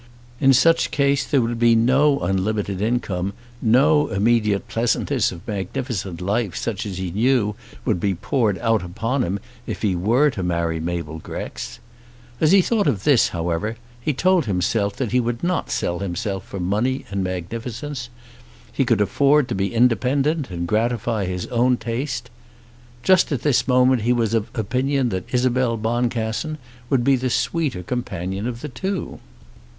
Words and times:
In 0.39 0.51
such 0.51 0.89
case 0.89 1.23
there 1.23 1.41
would 1.43 1.59
be 1.59 1.75
no 1.75 2.21
unlimited 2.21 2.81
income, 2.81 3.33
no 3.61 4.07
immediate 4.07 4.67
pleasantness 4.67 5.31
of 5.31 5.47
magnificent 5.47 6.21
life 6.21 6.55
such 6.55 6.87
as 6.87 6.97
he 6.97 7.11
knew 7.11 7.55
would 7.85 7.99
be 7.99 8.15
poured 8.15 8.57
out 8.57 8.81
upon 8.83 9.21
him 9.23 9.39
if 9.67 9.83
he 9.83 9.95
were 9.95 10.31
to 10.31 10.41
marry 10.41 10.79
Mabel 10.79 11.19
Grex. 11.19 11.77
As 12.39 12.51
he 12.51 12.63
thought 12.63 12.87
of 12.87 13.03
this, 13.03 13.27
however, 13.27 13.77
he 14.01 14.11
told 14.11 14.45
himself 14.47 14.95
that 14.95 15.11
he 15.11 15.19
would 15.19 15.43
not 15.43 15.69
sell 15.69 15.99
himself 15.99 16.47
for 16.47 16.59
money 16.59 17.05
and 17.11 17.23
magnificence. 17.23 18.09
He 18.73 18.83
could 18.85 19.01
afford 19.01 19.47
to 19.49 19.53
be 19.53 19.71
independent, 19.71 20.49
and 20.49 20.67
gratify 20.67 21.25
his 21.25 21.45
own 21.49 21.77
taste. 21.77 22.31
Just 23.03 23.31
at 23.31 23.43
this 23.43 23.67
moment 23.67 24.01
he 24.01 24.13
was 24.13 24.33
of 24.33 24.49
opinion 24.55 25.09
that 25.09 25.31
Isabel 25.31 25.77
Boncassen 25.77 26.57
would 26.89 27.03
be 27.03 27.15
the 27.15 27.29
sweeter 27.29 27.83
companion 27.83 28.47
of 28.47 28.61
the 28.61 28.67
two. 28.69 29.19